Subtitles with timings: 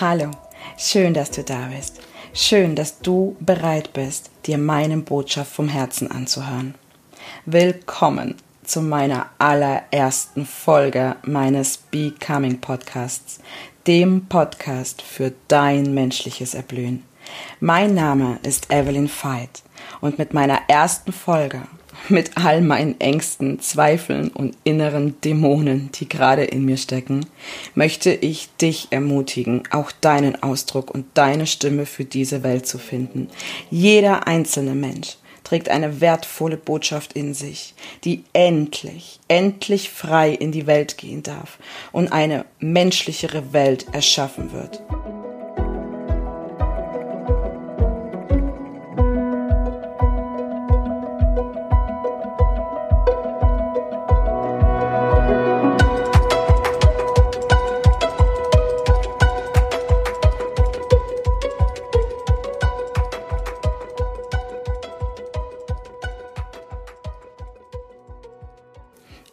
[0.00, 0.30] Hallo,
[0.78, 2.00] schön, dass du da bist.
[2.32, 6.74] Schön, dass du bereit bist, dir meine Botschaft vom Herzen anzuhören.
[7.44, 13.40] Willkommen zu meiner allerersten Folge meines Becoming Podcasts,
[13.86, 17.04] dem Podcast für dein menschliches Erblühen.
[17.60, 19.62] Mein Name ist Evelyn Veit
[20.00, 21.60] und mit meiner ersten Folge
[22.08, 27.26] mit all meinen Ängsten, Zweifeln und inneren Dämonen, die gerade in mir stecken,
[27.74, 33.28] möchte ich dich ermutigen, auch deinen Ausdruck und deine Stimme für diese Welt zu finden.
[33.70, 40.68] Jeder einzelne Mensch trägt eine wertvolle Botschaft in sich, die endlich, endlich frei in die
[40.68, 41.58] Welt gehen darf
[41.90, 44.80] und eine menschlichere Welt erschaffen wird.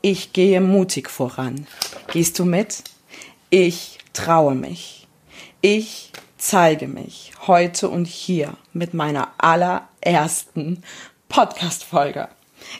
[0.10, 1.68] Ich gehe mutig voran.
[2.14, 2.82] Gehst du mit?
[3.50, 5.06] Ich traue mich.
[5.60, 10.82] Ich zeige mich heute und hier mit meiner allerersten
[11.28, 12.30] Podcast-Folge.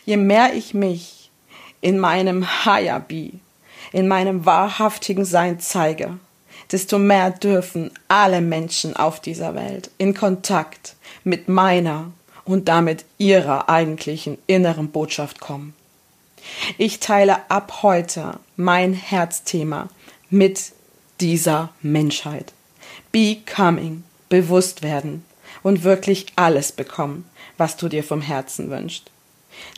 [0.06, 1.30] Je mehr ich mich
[1.82, 3.42] in meinem Hayabi,
[3.92, 6.18] in meinem wahrhaftigen Sein zeige,
[6.72, 12.10] desto mehr dürfen alle Menschen auf dieser Welt in Kontakt mit meiner
[12.46, 15.74] und damit ihrer eigentlichen inneren Botschaft kommen.
[16.78, 19.90] Ich teile ab heute mein Herzthema
[20.30, 20.74] mit
[21.20, 22.54] dieser Menschheit.
[23.12, 25.24] Becoming, bewusst werden
[25.64, 27.26] und wirklich alles bekommen,
[27.58, 29.12] was du dir vom Herzen wünschst.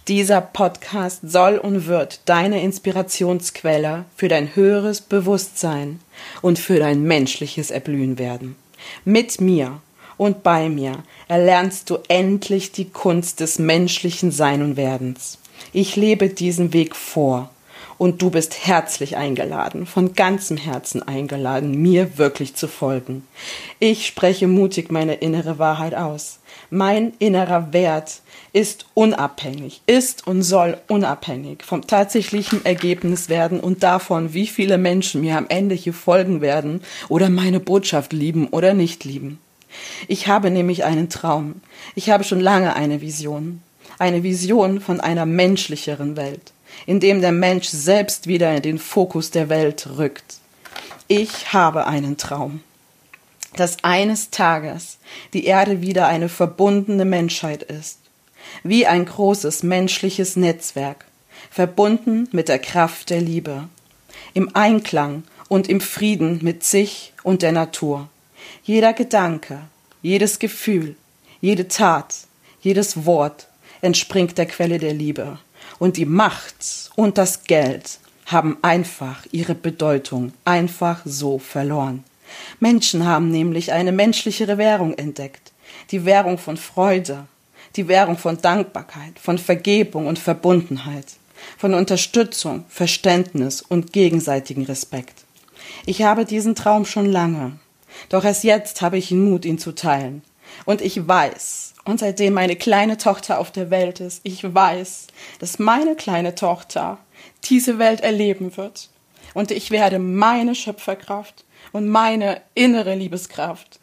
[0.07, 5.99] Dieser Podcast soll und wird deine Inspirationsquelle für dein höheres Bewusstsein
[6.41, 8.55] und für dein menschliches Erblühen werden.
[9.05, 9.81] Mit mir
[10.17, 15.37] und bei mir erlernst du endlich die Kunst des menschlichen Sein und Werdens.
[15.73, 17.49] Ich lebe diesen Weg vor
[17.99, 23.27] und du bist herzlich eingeladen, von ganzem Herzen eingeladen, mir wirklich zu folgen.
[23.77, 26.39] Ich spreche mutig meine innere Wahrheit aus.
[26.71, 28.21] Mein innerer Wert
[28.53, 35.21] ist unabhängig, ist und soll unabhängig vom tatsächlichen Ergebnis werden und davon, wie viele Menschen
[35.21, 39.39] mir am Ende hier folgen werden oder meine Botschaft lieben oder nicht lieben.
[40.07, 41.61] Ich habe nämlich einen Traum.
[41.95, 43.61] Ich habe schon lange eine Vision
[43.99, 46.53] eine Vision von einer menschlicheren Welt,
[46.85, 50.37] in dem der Mensch selbst wieder in den Fokus der Welt rückt.
[51.07, 52.61] Ich habe einen Traum,
[53.55, 54.97] dass eines Tages
[55.33, 57.99] die Erde wieder eine verbundene Menschheit ist,
[58.63, 61.05] wie ein großes menschliches Netzwerk,
[61.51, 63.67] verbunden mit der Kraft der Liebe,
[64.33, 68.07] im Einklang und im Frieden mit sich und der Natur.
[68.63, 69.59] Jeder Gedanke,
[70.01, 70.95] jedes Gefühl,
[71.41, 72.15] jede Tat,
[72.61, 73.48] jedes Wort
[73.81, 75.37] entspringt der Quelle der Liebe.
[75.77, 82.03] Und die Macht und das Geld haben einfach ihre Bedeutung einfach so verloren.
[82.59, 85.51] Menschen haben nämlich eine menschlichere Währung entdeckt,
[85.91, 87.25] die Währung von Freude,
[87.75, 91.05] die Währung von Dankbarkeit, von Vergebung und Verbundenheit,
[91.57, 95.23] von Unterstützung, Verständnis und gegenseitigen Respekt.
[95.85, 97.53] Ich habe diesen Traum schon lange,
[98.09, 100.21] doch erst jetzt habe ich Mut, ihn zu teilen.
[100.65, 105.07] Und ich weiß, und seitdem meine kleine Tochter auf der Welt ist, ich weiß,
[105.39, 106.97] dass meine kleine Tochter
[107.45, 108.89] diese Welt erleben wird.
[109.33, 113.79] Und ich werde meine Schöpferkraft und meine innere Liebeskraft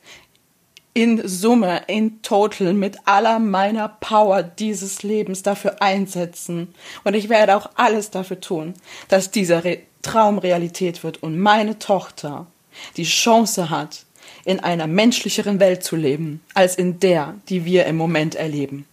[0.97, 6.75] in Summe, in Total, mit aller meiner Power dieses Lebens dafür einsetzen.
[7.05, 8.72] Und ich werde auch alles dafür tun,
[9.09, 12.46] dass dieser Re Traum Realität wird und meine Tochter
[12.96, 14.06] die Chance hat,
[14.44, 18.87] in einer menschlicheren Welt zu leben, als in der, die wir im Moment erleben.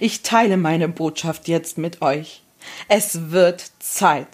[0.00, 2.42] Ich teile meine Botschaft jetzt mit euch.
[2.88, 4.28] Es wird Zeit.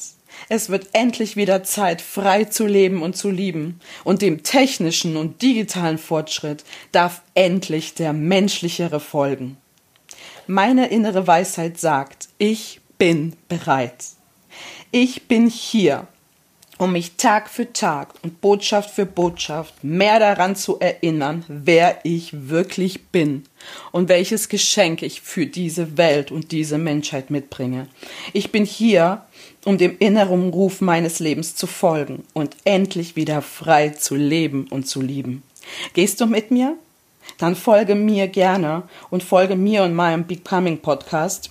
[0.48, 3.80] Es wird endlich wieder Zeit, frei zu leben und zu lieben.
[4.02, 9.56] Und dem technischen und digitalen Fortschritt darf endlich der menschlichere folgen.
[10.46, 14.04] Meine innere Weisheit sagt, ich bin bereit.
[14.90, 16.06] Ich bin hier,
[16.78, 22.48] um mich Tag für Tag und Botschaft für Botschaft mehr daran zu erinnern, wer ich
[22.48, 23.44] wirklich bin
[23.92, 27.88] und welches Geschenk ich für diese Welt und diese Menschheit mitbringe.
[28.32, 29.24] Ich bin hier,
[29.64, 34.86] um dem inneren Ruf meines Lebens zu folgen und endlich wieder frei zu leben und
[34.86, 35.42] zu lieben.
[35.94, 36.76] Gehst du mit mir?
[37.38, 41.50] Dann folge mir gerne und folge mir und meinem Becoming Podcast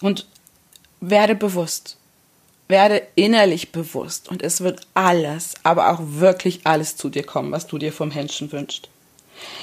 [0.00, 0.26] und
[1.00, 1.96] werde bewusst
[2.68, 7.68] Werde innerlich bewusst und es wird alles, aber auch wirklich alles zu dir kommen, was
[7.68, 8.88] du dir vom Menschen wünschst.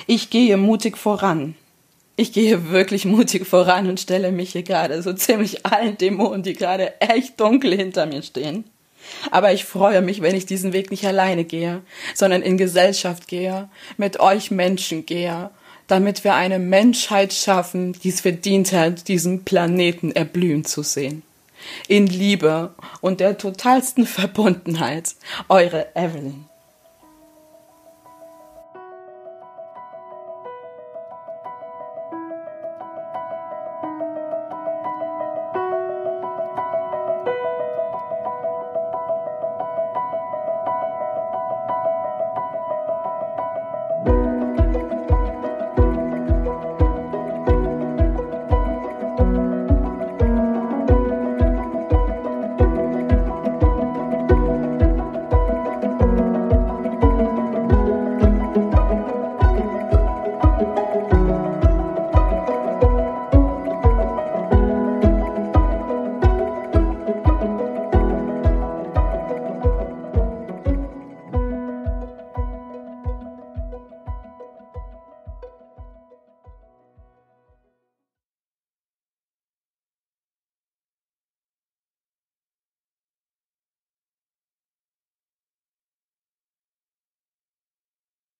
[0.08, 1.56] Ich gehe mutig voran.
[2.16, 6.54] Ich gehe wirklich mutig voran und stelle mich hier gerade so ziemlich allen Dämonen, die
[6.54, 8.64] gerade echt dunkel hinter mir stehen.
[9.32, 11.82] Aber ich freue mich, wenn ich diesen Weg nicht alleine gehe,
[12.16, 13.68] sondern in Gesellschaft gehe,
[13.98, 15.50] mit euch Menschen gehe,
[15.88, 21.24] damit wir eine Menschheit schaffen, die es verdient hat, diesen Planeten erblühen zu sehen
[21.88, 25.16] in Liebe und der totalsten Verbundenheit.
[25.50, 26.46] Eure Evelyn.